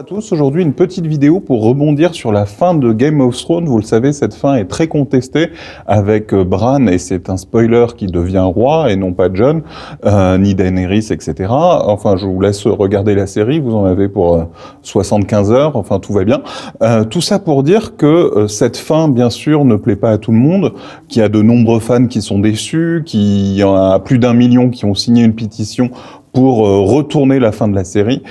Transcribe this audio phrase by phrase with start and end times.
[0.00, 3.66] à tous, aujourd'hui une petite vidéo pour rebondir sur la fin de Game of Thrones.
[3.66, 5.50] Vous le savez, cette fin est très contestée
[5.86, 9.60] avec euh, Bran, et c'est un spoiler qui devient roi, et non pas John,
[10.06, 11.50] euh, ni Daenerys, etc.
[11.50, 14.48] Enfin, je vous laisse regarder la série, vous en avez pour
[14.80, 16.40] 75 euh, heures, enfin tout va bien.
[17.10, 20.38] Tout ça pour dire que cette fin, bien sûr, ne plaît pas à tout le
[20.38, 20.72] monde,
[21.08, 24.32] qu'il y a de nombreux fans qui sont déçus, qu'il y en a plus d'un
[24.32, 25.90] million qui ont signé une pétition
[26.32, 28.22] pour retourner la fin de la série.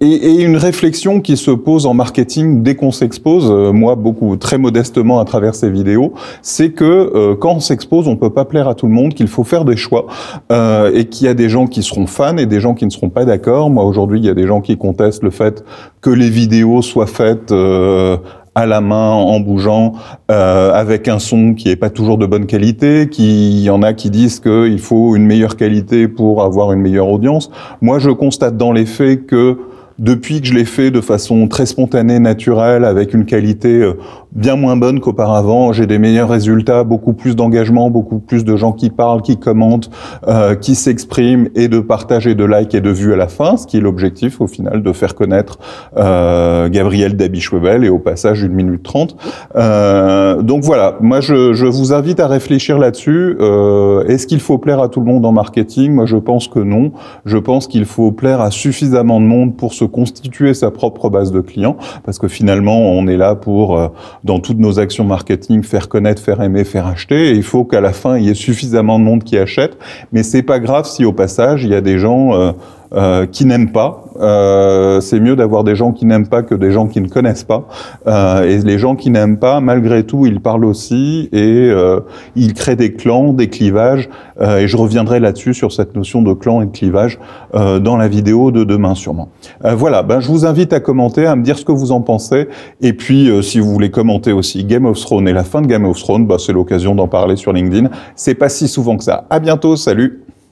[0.00, 4.36] Et, et, une réflexion qui se pose en marketing dès qu'on s'expose, euh, moi beaucoup
[4.36, 8.44] très modestement à travers ces vidéos, c'est que euh, quand on s'expose, on peut pas
[8.44, 10.06] plaire à tout le monde, qu'il faut faire des choix
[10.52, 12.90] euh, et qu'il y a des gens qui seront fans et des gens qui ne
[12.90, 13.70] seront pas d'accord.
[13.70, 15.64] Moi aujourd'hui, il y a des gens qui contestent le fait
[16.00, 18.18] que les vidéos soient faites euh,
[18.56, 19.92] à la main, en bougeant,
[20.30, 23.92] euh, avec un son qui est pas toujours de bonne qualité, qui y en a
[23.92, 27.50] qui disent qu'il faut une meilleure qualité pour avoir une meilleure audience.
[27.82, 29.58] Moi, je constate dans les faits que
[29.98, 33.94] depuis que je l'ai fait de façon très spontanée, naturelle, avec une qualité euh,
[34.36, 38.72] bien moins bonne qu'auparavant, j'ai des meilleurs résultats, beaucoup plus d'engagement, beaucoup plus de gens
[38.72, 39.90] qui parlent, qui commentent,
[40.28, 43.56] euh, qui s'expriment, et de partage et de like et de vues à la fin,
[43.56, 45.58] ce qui est l'objectif au final de faire connaître
[45.96, 49.16] euh, Gabriel Dabichwebel et au passage une minute trente.
[49.56, 53.36] Euh, donc voilà, moi je, je, vous invite à réfléchir là-dessus.
[53.40, 55.92] Euh, Est-ce qu'il faut plaire à tout le monde en marketing?
[55.92, 56.92] Moi je pense que non.
[57.24, 61.32] Je pense qu'il faut plaire à suffisamment de monde pour se constituer sa propre base
[61.32, 63.88] de clients, parce que finalement, on est là pour, euh,
[64.26, 67.80] dans toutes nos actions marketing, faire connaître, faire aimer, faire acheter, et il faut qu'à
[67.80, 69.78] la fin, il y ait suffisamment de monde qui achète,
[70.12, 72.54] mais c'est pas grave si au passage, il y a des gens
[72.92, 74.04] euh, qui n'aiment pas.
[74.20, 77.44] Euh, c'est mieux d'avoir des gens qui n'aiment pas que des gens qui ne connaissent
[77.44, 77.66] pas.
[78.06, 82.00] Euh, et les gens qui n'aiment pas, malgré tout, ils parlent aussi et euh,
[82.34, 84.08] ils créent des clans, des clivages.
[84.40, 87.18] Euh, et je reviendrai là-dessus sur cette notion de clan et de clivage
[87.54, 89.28] euh, dans la vidéo de demain sûrement.
[89.62, 92.48] voilà, ben, je vous invite à commenter, à me dire ce que vous en pensez.
[92.80, 95.84] Et puis, si vous voulez commenter aussi Game of Thrones et la fin de Game
[95.84, 97.88] of Thrones, ben, c'est l'occasion d'en parler sur LinkedIn.
[98.14, 99.24] C'est pas si souvent que ça.
[99.30, 100.22] À bientôt, salut